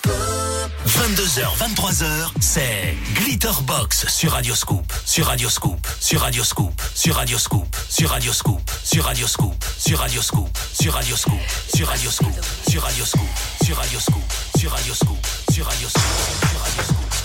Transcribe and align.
22h, 0.00 1.44
23h, 1.58 2.30
c'est 2.40 2.96
Glitterbox 3.14 4.06
sur 4.08 4.32
Radioscoop, 4.32 4.90
sur 5.04 5.26
Radioscoop, 5.26 5.86
sur 6.00 6.22
Radioscoop, 6.22 6.80
sur 6.94 7.14
Radioscoop, 7.16 7.76
sur 7.90 8.08
Radioscoop, 8.08 8.70
sur 8.84 9.04
Radioscoop, 9.04 9.64
sur 9.82 9.98
Radioscoop, 9.98 10.56
sur 10.72 10.92
Radioscoop, 10.94 11.36
sur 11.74 11.86
Radioscoop, 11.88 12.30
sur 12.70 12.82
Radioscoop, 12.82 13.28
sur 13.60 13.76
Radioscoop, 13.76 13.76
sur 13.76 13.76
Radioscoop, 13.76 14.32
sur 14.58 14.72
Radioscoop, 14.72 15.26
sur 15.52 15.66
Radioscoop. 15.66 16.02
Glitterbox 16.56 17.21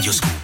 Radio 0.00 0.39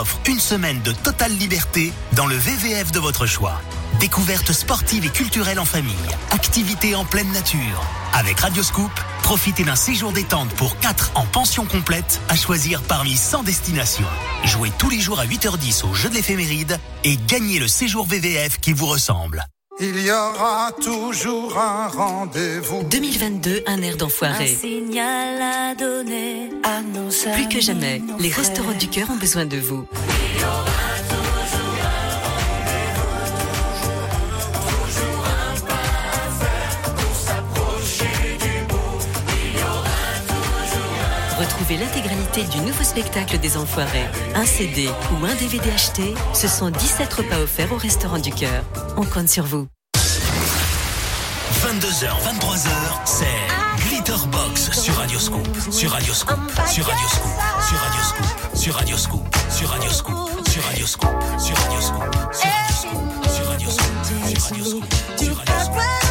offre 0.00 0.18
une 0.26 0.40
semaine 0.40 0.80
de 0.82 0.92
totale 0.92 1.32
liberté 1.32 1.92
dans 2.14 2.26
le 2.26 2.34
VVF 2.34 2.90
de 2.90 2.98
votre 2.98 3.26
choix. 3.26 3.60
Découvertes 3.98 4.52
sportives 4.52 5.04
et 5.04 5.10
culturelles 5.10 5.60
en 5.60 5.66
famille, 5.66 5.94
activités 6.30 6.94
en 6.94 7.04
pleine 7.04 7.30
nature. 7.32 7.82
Avec 8.14 8.40
Radioscoop, 8.40 8.90
profitez 9.22 9.62
d'un 9.62 9.76
séjour 9.76 10.12
détente 10.12 10.48
pour 10.54 10.78
4 10.78 11.12
en 11.16 11.26
pension 11.26 11.66
complète 11.66 12.20
à 12.30 12.36
choisir 12.36 12.82
parmi 12.82 13.14
100 13.14 13.42
destinations. 13.42 14.06
Jouez 14.44 14.72
tous 14.78 14.88
les 14.88 15.00
jours 15.00 15.20
à 15.20 15.26
8h10 15.26 15.84
au 15.84 15.94
jeu 15.94 16.08
de 16.08 16.14
l'éphéméride 16.14 16.78
et 17.04 17.18
gagnez 17.28 17.58
le 17.58 17.68
séjour 17.68 18.06
VVF 18.06 18.58
qui 18.58 18.72
vous 18.72 18.86
ressemble. 18.86 19.44
Il 19.80 19.98
y 20.00 20.10
aura 20.10 20.72
toujours 20.82 21.58
un 21.58 21.88
rendez-vous. 21.88 22.84
2022, 22.84 23.64
un 23.66 23.82
air 23.82 23.96
d'enfoiré. 23.96 24.46
signal 24.48 25.40
à 25.40 25.74
donner 25.74 26.49
Plus 27.22 27.48
que 27.48 27.60
jamais, 27.60 28.00
les 28.18 28.30
restaurants 28.30 28.72
du 28.72 28.88
cœur 28.88 29.10
ont 29.10 29.16
besoin 29.16 29.44
de 29.44 29.58
vous. 29.58 29.86
Retrouvez 41.38 41.76
l'intégralité 41.76 42.44
du 42.44 42.58
nouveau 42.58 42.84
spectacle 42.84 43.38
des 43.38 43.56
Enfoirés. 43.58 44.06
Un 44.34 44.46
CD 44.46 44.88
ou 45.12 45.24
un 45.26 45.34
DVD 45.34 45.70
acheté, 45.72 46.14
ce 46.32 46.48
sont 46.48 46.70
17 46.70 47.12
repas 47.12 47.40
offerts 47.40 47.72
au 47.72 47.76
restaurant 47.76 48.18
du 48.18 48.30
cœur. 48.30 48.64
On 48.96 49.04
compte 49.04 49.28
sur 49.28 49.44
vous. 49.44 49.66
22h, 51.60 52.06
23h, 52.06 52.68
c'est 53.04 53.49
Glitterbox 54.50 54.80
sur 54.80 54.94
Radioscoop, 54.94 55.46
sur 55.70 55.90
Radioscoop, 55.90 56.38
sur 56.66 56.86
Radioscoop, 56.86 57.30
sur 57.60 57.78
Radioscoop, 57.78 58.26
sur 58.54 58.74
Radioscoop, 58.74 59.36
sur 59.50 59.68
Radioscoop, 59.68 60.36
sur 60.48 60.62
Radioscoop, 60.62 60.62
sur 60.62 60.62
Radioscoop, 60.62 61.34
sur 61.38 61.56
Radioscoop, 61.56 62.34
sur 62.34 63.46
Radioscoop, 63.48 64.04
sur 64.04 64.42
Radioscoop, 64.42 64.84
sur 65.18 65.36
Radioscoop. 65.36 66.09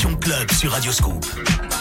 Club 0.00 0.50
sur 0.52 0.70
Radioscoop. 0.70 1.71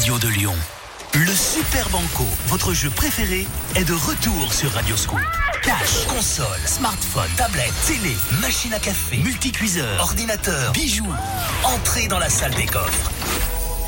Radio 0.00 0.18
de 0.18 0.28
Lyon. 0.28 0.54
Le 1.12 1.34
Super 1.34 1.86
Banco, 1.90 2.24
votre 2.46 2.72
jeu 2.72 2.88
préféré, 2.88 3.46
est 3.74 3.84
de 3.84 3.92
retour 3.92 4.50
sur 4.50 4.72
Radio 4.72 4.96
Scoop. 4.96 5.20
cash, 5.62 6.06
console, 6.08 6.58
smartphone, 6.64 7.28
tablette, 7.36 7.74
télé, 7.86 8.16
machine 8.40 8.72
à 8.72 8.78
café, 8.78 9.18
multicuiseur, 9.18 10.00
ordinateur, 10.00 10.72
bijoux. 10.72 11.12
Entrez 11.64 12.08
dans 12.08 12.18
la 12.18 12.30
salle 12.30 12.54
des 12.54 12.64
coffres. 12.64 13.10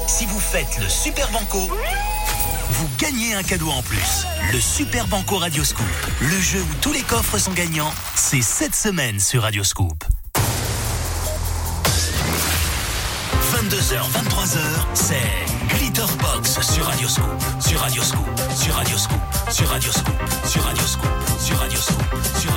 Si 0.07 0.27
vous 0.27 0.39
faites 0.39 0.79
le 0.81 0.89
Super 0.91 1.31
Banco, 1.31 1.71
vous 2.73 2.89
gagnez 2.99 3.35
un 3.35 3.43
cadeau 3.43 3.71
en 3.71 3.81
plus. 3.81 4.27
Le 4.53 4.61
Super 4.61 5.07
Banco 5.07 5.39
Radio 5.39 5.65
Scoop. 5.65 5.87
Le 6.21 6.39
jeu 6.39 6.61
où 6.61 6.75
tous 6.83 6.93
les 6.93 7.03
coffres 7.03 7.39
sont 7.39 7.53
gagnants, 7.53 7.95
c'est 8.17 8.43
cette 8.43 8.75
semaine 8.75 9.19
sur 9.19 9.45
Radio 9.45 9.65
Scoop. 9.65 10.05
22h, 13.55 14.03
23h, 14.11 14.59
c'est 14.93 15.52
Glitterbox 15.75 16.61
sur 16.61 16.85
Radioscoop, 16.85 17.25
sur 17.61 17.81
Radioscoop, 17.81 18.41
sur 18.55 18.75
Radioscoop, 18.75 19.21
sur 19.51 19.69
Radioscoop, 19.69 20.15
sur 20.47 20.63
Radioscoop, 20.63 21.09
sur 21.39 21.59
Radioscoop, 21.59 21.59
sur 21.59 21.59
Radioscoop, 21.59 22.03
sur 22.41 22.53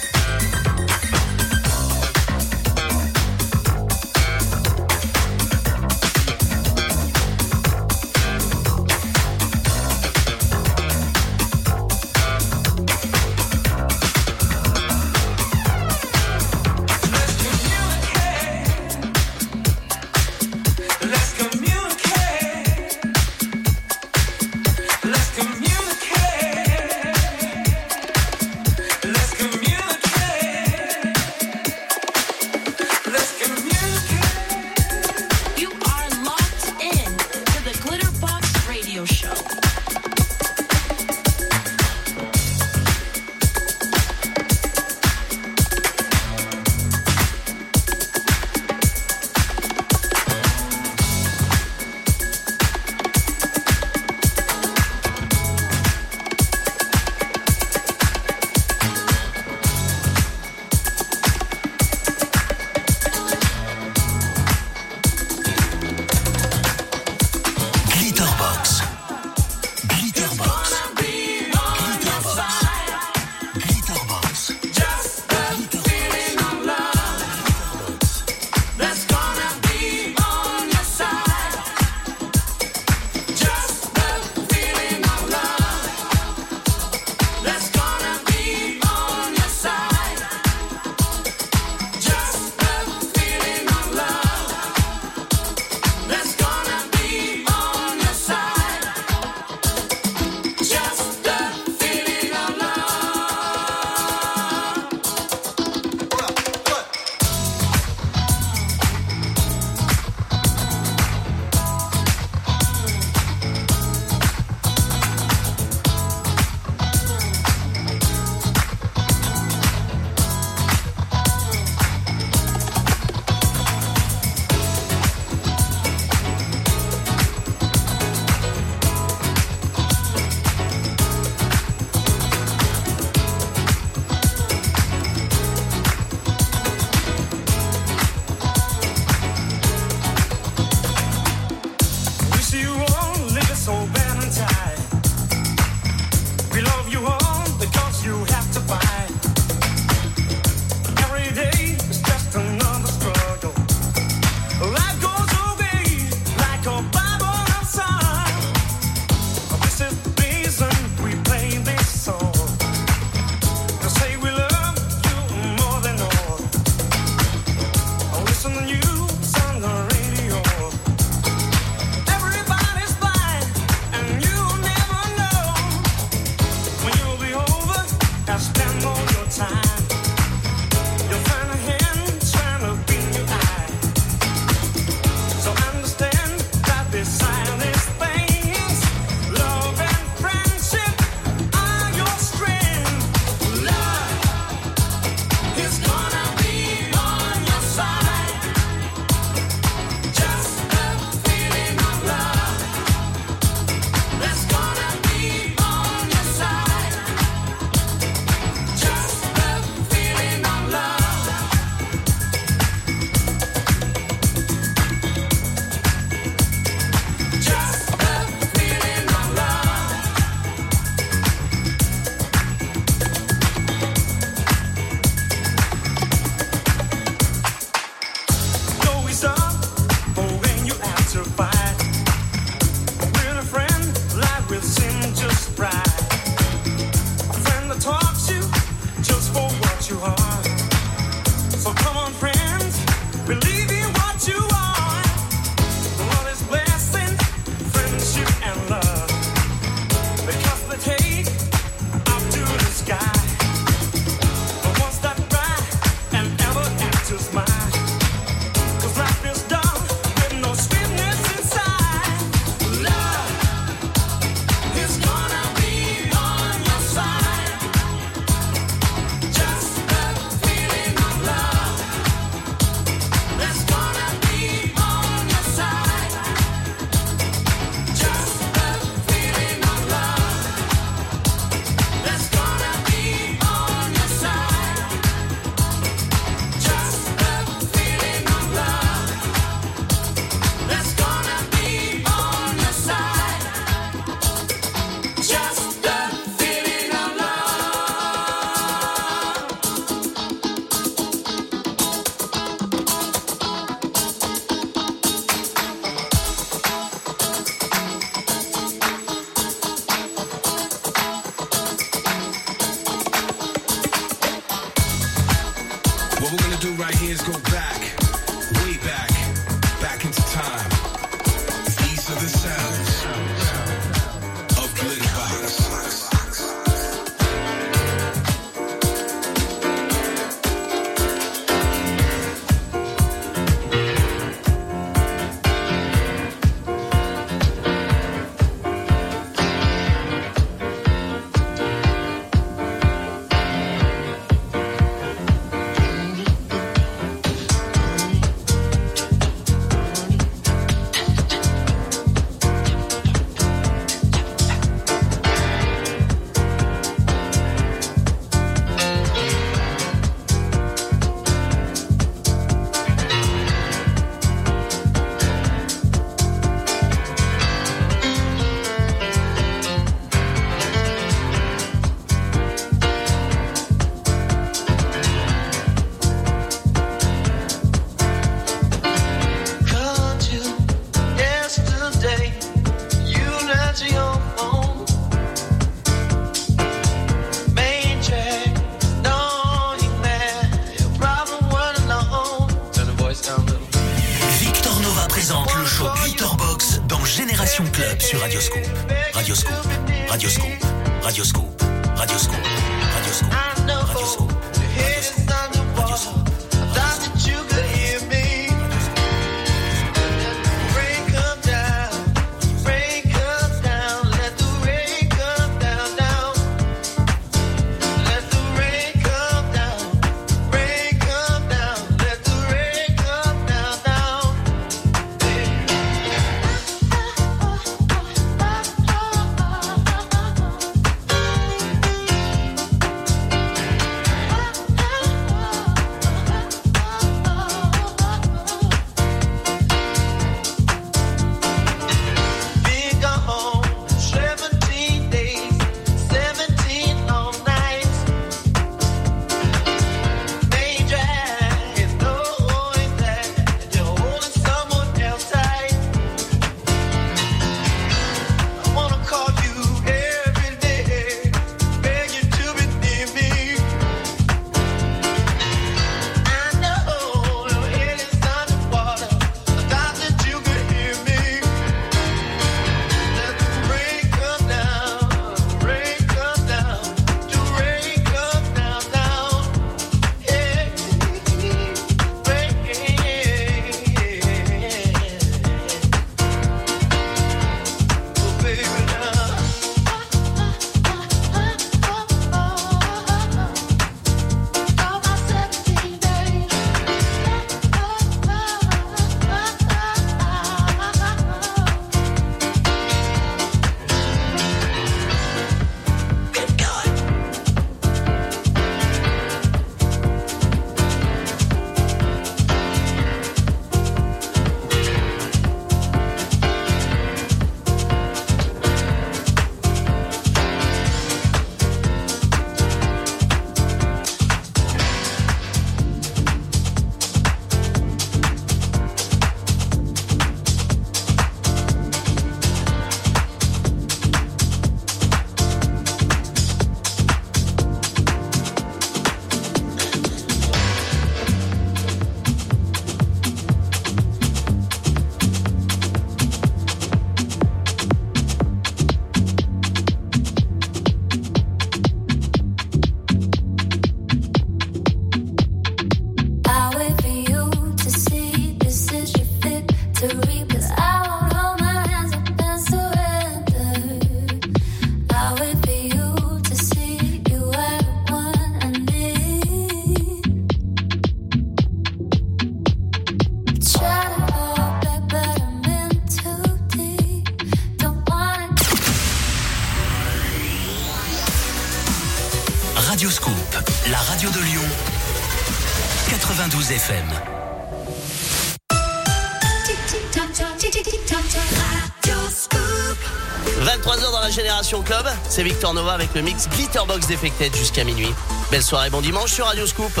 C'est 595.34 595.42
Victor 595.42 595.74
Nova 595.74 595.94
avec 595.94 596.14
le 596.14 596.22
mix 596.22 596.48
Glitterbox 596.48 597.08
Defected 597.08 597.52
jusqu'à 597.56 597.82
minuit. 597.82 598.14
Belle 598.52 598.62
soirée, 598.62 598.88
bon 598.88 599.00
dimanche 599.00 599.32
sur 599.32 599.46
Radio 599.46 599.66
Scoop. 599.66 600.00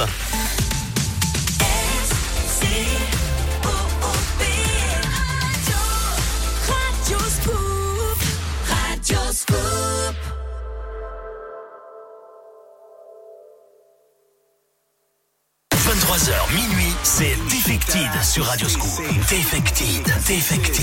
sur 18.24 18.44
Radio 18.46 18.68
Scoop. 18.68 18.90
Defected, 19.30 20.02
Defected, 20.02 20.24
Defected. 20.26 20.73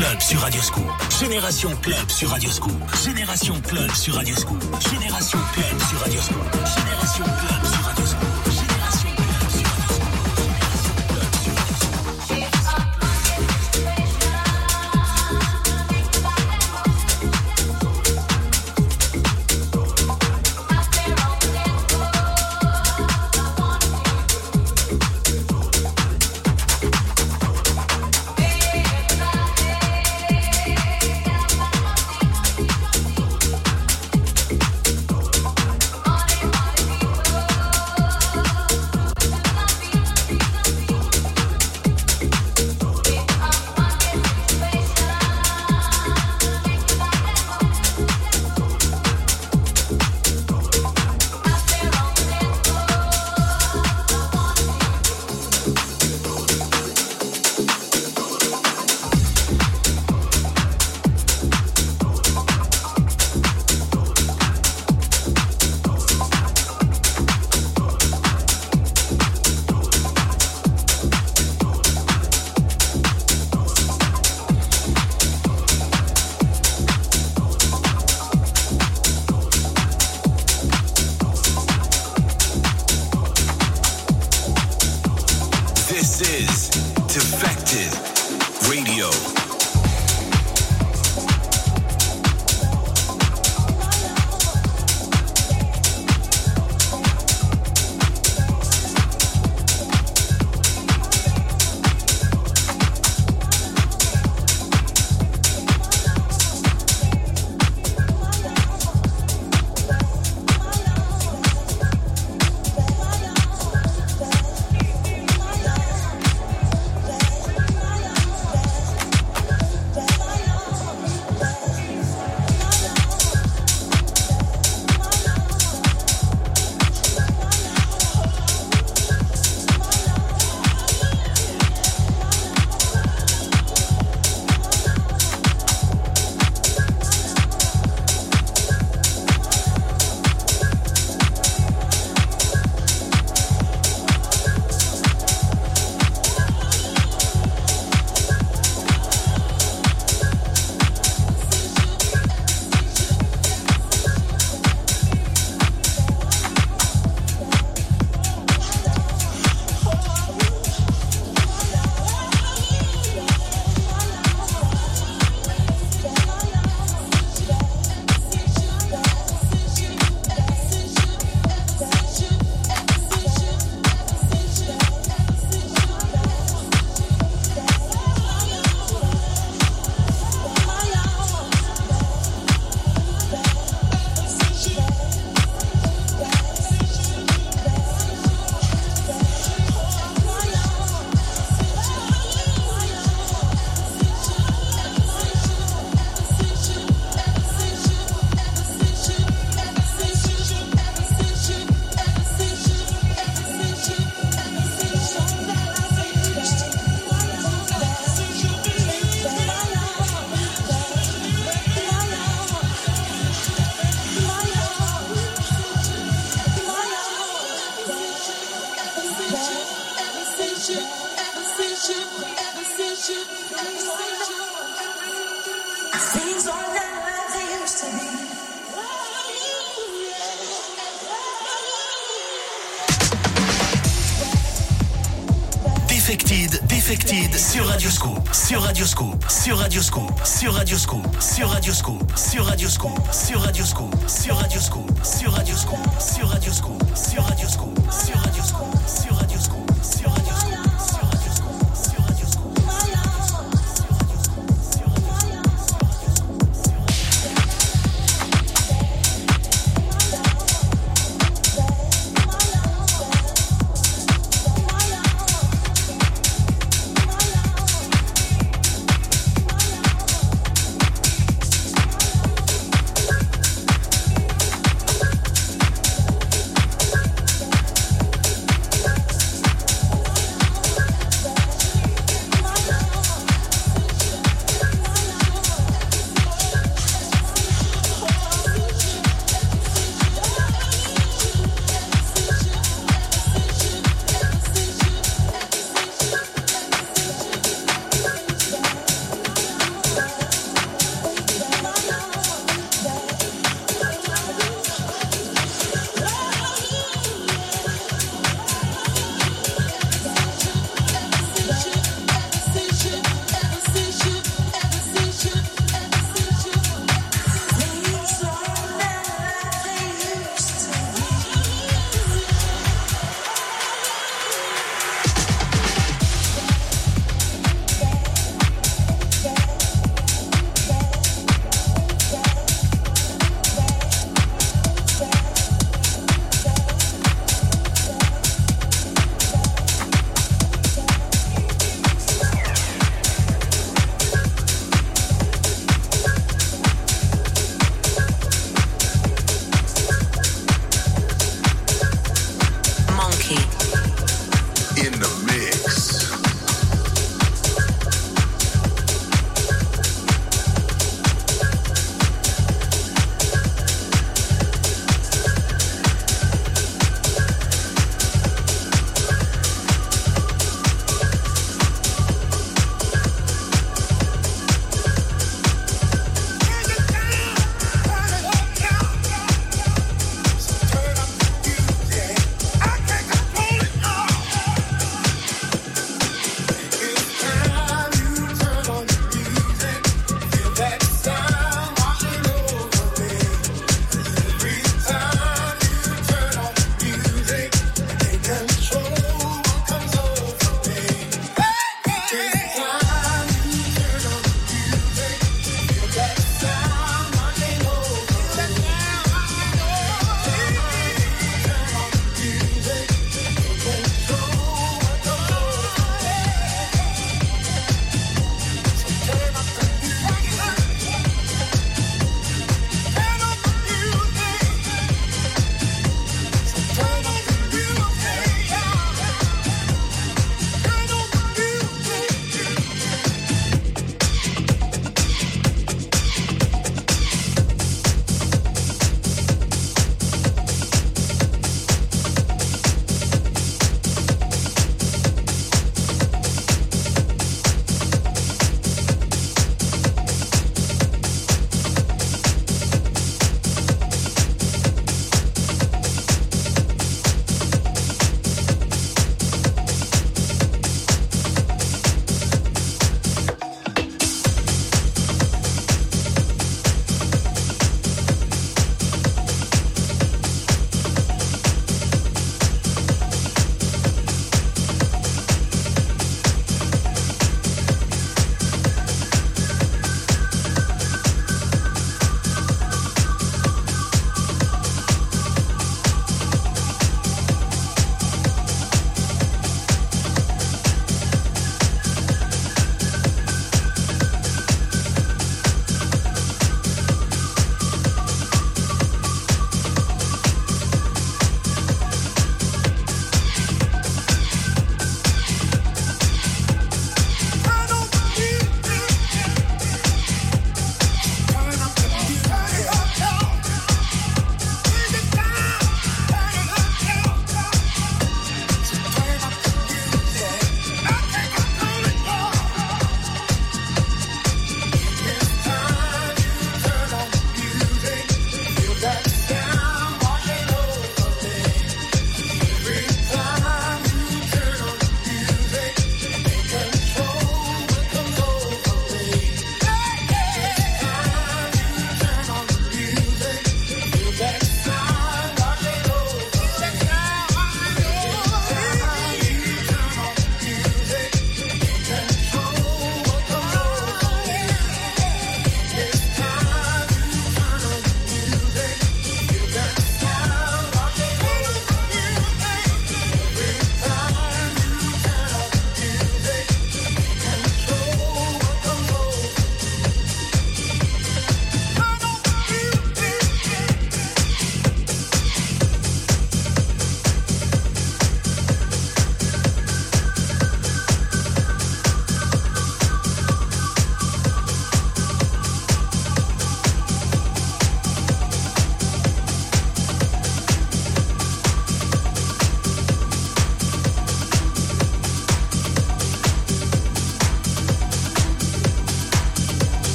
Club 0.00 0.20
sur 0.22 0.40
Radioscoop. 0.40 0.86
Génération 1.20 1.76
Club 1.82 2.08
sur 2.08 2.30
Radioscoop. 2.30 2.72
Génération 3.04 3.60
Club 3.60 3.90
sur 3.92 4.14
Radioscoop. 4.14 4.64
Génération 4.90 5.38
Club 5.52 5.80
sur 5.90 6.00
Radioscoop. 6.00 6.44
Génération 6.54 7.24
Club. 7.24 7.49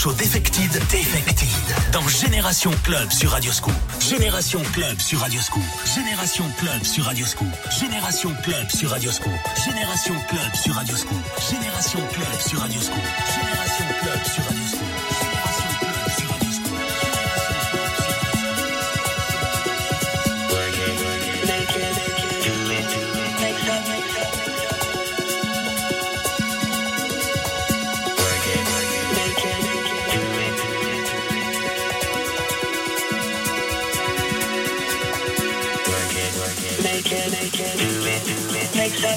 Show 0.00 0.12
Defected, 0.14 0.70
dans 1.92 2.08
Génération 2.08 2.70
Club 2.84 3.10
sur 3.12 3.32
Radioscoop. 3.32 3.74
Génération 4.00 4.62
Club 4.72 4.98
sur 4.98 5.20
Radioscoop. 5.20 5.62
Génération 5.94 6.44
Club 6.58 6.82
sur 6.84 7.04
Radioscoop. 7.04 7.48
Génération 7.76 8.30
Club 8.42 8.70
sur 8.70 8.88
Radioscoop. 8.88 9.32
Génération 9.62 10.14
Club 10.28 10.54
sur 10.54 10.74
Radioscoop. 10.74 11.18
Génération 11.50 12.00
Club 12.14 12.40
sur 12.40 12.60
Radioscoop. 12.60 13.02
Génération 13.28 13.84
Club 14.00 14.24
sur 14.24 14.44
Radioscoop. 14.44 14.89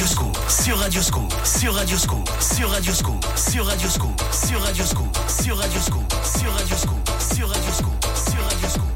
Defected 0.00 0.30
sur 0.48 0.78
Radioscoop, 0.78 1.30
sur 1.44 1.74
Radioscoop, 1.74 2.28
sur 2.40 2.70
Radioscoop, 2.70 3.24
sur 3.36 3.66
Radioscoop, 3.66 4.20
sur 4.32 4.60
Radioscoop, 4.62 5.16
sur 5.28 5.56
Radioscoop, 5.58 6.14
sur 6.24 6.52
Radioscoop, 6.52 7.10
sur 7.34 7.48
Radioscoop, 7.48 8.06
sur 8.14 8.44
Radioscoop, 8.44 8.89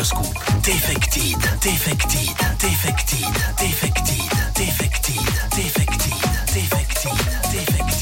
Radio 0.00 0.22
Scoop. 0.22 0.62
Defected, 0.62 1.36
defected, 1.60 2.28
defected, 2.58 3.20
defected, 3.58 4.30
defected, 4.54 5.20
defected, 5.52 6.16
defected, 6.40 7.12
defected. 7.52 8.00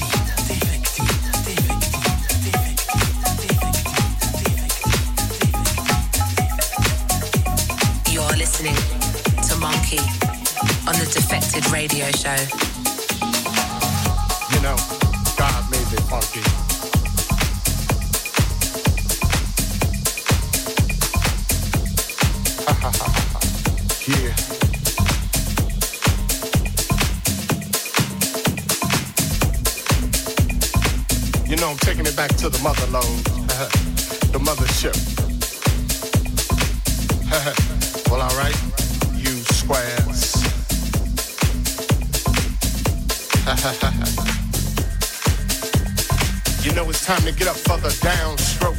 Listening 8.37 8.77
to 9.49 9.57
Monkey 9.57 9.99
on 10.87 10.95
the 10.95 11.11
Defected 11.13 11.69
Radio 11.71 12.11
Show. 12.13 12.78
Taking 31.89 32.05
it 32.05 32.17
back 32.17 32.29
to 32.37 32.51
the 32.51 32.63
mother 32.63 32.87
load, 32.89 33.03
the 34.35 34.39
mothership. 34.39 34.95
well, 38.11 38.21
all 38.21 38.37
right, 38.37 38.55
you 39.17 39.31
squares. 39.57 40.35
you 46.63 46.73
know 46.75 46.87
it's 46.91 47.07
time 47.07 47.23
to 47.23 47.33
get 47.33 47.49
up 47.49 47.57
for 47.57 47.79
the 47.79 47.89
downstroke. 48.05 48.77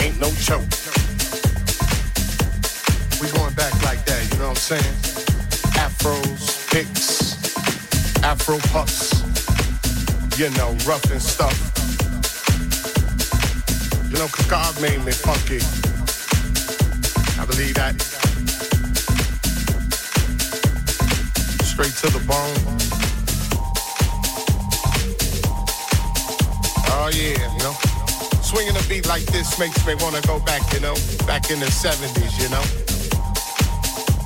Ain't 0.00 0.20
no 0.20 0.30
joke. 0.38 0.70
We 3.20 3.28
going 3.36 3.54
back 3.54 3.74
like 3.82 4.04
that, 4.04 4.22
you 4.30 4.38
know 4.38 4.50
what 4.50 4.50
I'm 4.50 4.78
saying? 4.78 4.94
Afros, 5.74 6.70
picks, 6.70 7.34
afro 8.22 8.58
puffs, 8.70 9.19
you 10.40 10.48
know, 10.56 10.74
rough 10.86 11.04
and 11.10 11.20
stuff. 11.20 11.52
You 14.08 14.16
know, 14.16 14.26
'cause 14.26 14.46
God 14.46 14.80
made 14.80 15.04
me 15.04 15.12
funky. 15.12 15.60
I 17.38 17.44
believe 17.44 17.74
that. 17.74 17.94
Straight 21.62 21.94
to 21.98 22.08
the 22.08 22.20
bone. 22.20 22.56
Oh 26.88 27.10
yeah, 27.12 27.36
you 27.52 27.58
know. 27.58 27.76
Swinging 28.42 28.76
a 28.78 28.82
beat 28.88 29.06
like 29.06 29.26
this 29.26 29.58
makes 29.58 29.84
me 29.84 29.94
wanna 29.96 30.22
go 30.22 30.38
back, 30.38 30.62
you 30.72 30.80
know, 30.80 30.94
back 31.26 31.50
in 31.50 31.60
the 31.60 31.70
70s, 31.70 32.32
you 32.38 32.48
know. 32.48 32.64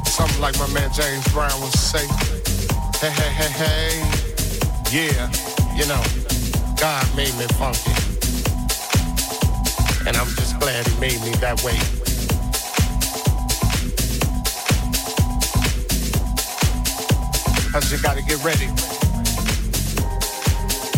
Something 0.07 0.41
like 0.41 0.57
my 0.61 0.69
man 0.69 0.93
James 0.93 1.27
Brown 1.33 1.61
would 1.61 1.77
say. 1.77 2.07
Hey, 3.01 3.11
hey, 3.11 3.33
hey, 3.41 3.51
hey. 3.63 4.25
Yeah, 4.93 5.29
you 5.77 5.87
know, 5.87 6.03
God 6.79 7.05
made 7.17 7.35
me 7.35 7.47
funky. 7.59 7.91
And 10.07 10.17
I'm 10.17 10.29
just 10.37 10.59
glad 10.61 10.87
he 10.87 11.01
made 11.01 11.21
me 11.23 11.31
that 11.41 11.63
way. 11.65 11.79
Cause 17.73 17.91
you 17.91 17.99
gotta 17.99 18.23
get 18.23 18.43
ready. 18.45 18.67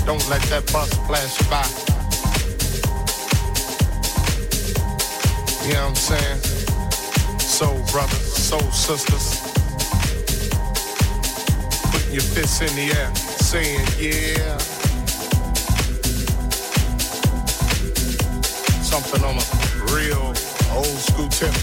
Don't 0.05 0.29
let 0.29 0.43
that 0.53 0.69
bus 0.73 0.93
flash 1.07 1.39
by. 1.49 1.65
You 5.67 5.73
know 5.73 5.89
what 5.89 5.89
I'm 5.89 5.95
saying? 5.97 6.41
Soul 7.41 7.81
brothers, 7.91 8.19
soul 8.19 8.61
sisters. 8.71 9.41
Putting 11.91 12.13
your 12.13 12.23
fists 12.23 12.61
in 12.61 12.77
the 12.77 12.93
air, 12.95 13.11
saying, 13.47 13.87
yeah. 14.01 14.59
Something 18.83 19.23
on 19.23 19.39
a 19.39 19.45
real 19.95 20.35
old 20.75 20.99
school 20.99 21.29
tip. 21.29 21.55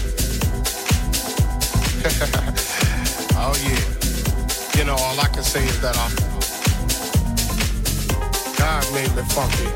oh 3.36 3.52
yeah. 3.60 3.84
You 4.78 4.84
know, 4.86 4.94
all 4.94 5.20
I 5.20 5.28
can 5.28 5.42
say 5.42 5.62
is 5.62 5.78
that 5.82 5.98
I, 5.98 6.08
God 8.56 8.90
made 8.94 9.14
me 9.14 9.22
funky. 9.34 9.68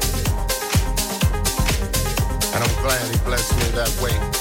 And 2.54 2.64
I'm 2.64 2.74
glad 2.82 3.06
he 3.14 3.18
blessed 3.26 3.54
me 3.54 3.64
that 3.76 3.90
way. 4.00 4.37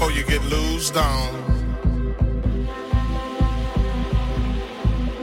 Before 0.00 0.16
you 0.16 0.24
get 0.24 0.42
loosed 0.46 0.96
on. 0.96 1.28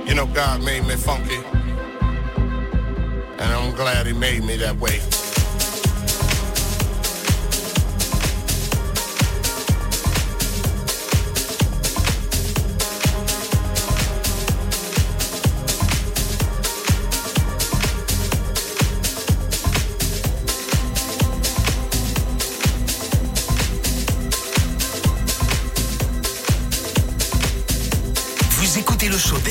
You 0.06 0.14
know, 0.14 0.28
God 0.28 0.64
made 0.64 0.86
me 0.86 0.96
funky. 0.96 1.42
And 3.40 3.42
I'm 3.42 3.74
glad 3.74 4.06
He 4.06 4.14
made 4.14 4.44
me 4.44 4.56
that 4.58 4.78
way. 4.78 5.00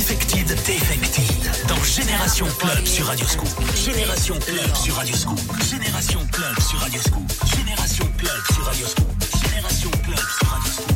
Defected, 0.06 0.46
Defected, 0.46 1.66
dans 1.66 1.82
Génération 1.82 2.46
Club 2.60 2.86
sur 2.86 3.06
Radio 3.06 3.26
Scoop. 3.26 3.48
Génération 3.74 4.36
Club 4.38 4.76
sur 4.76 4.94
Radio 4.94 5.16
Scoop. 5.16 5.40
Génération 5.68 6.20
Club 6.30 6.60
sur 6.60 6.78
Radio 6.78 7.00
Scoop. 7.02 7.32
Génération 7.56 8.04
Club 8.16 8.40
sur 8.54 8.64
Radio 8.66 8.86
Scoop. 8.86 9.24
Génération 9.42 9.90
Club 10.04 10.18
sur 10.38 10.48
Radio 10.48 10.70
Scoop. 10.70 10.95